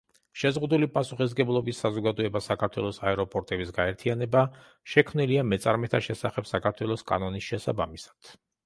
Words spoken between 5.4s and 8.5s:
„მეწარმეთა შესახებ“ საქართველოს კანონის შესაბამისად.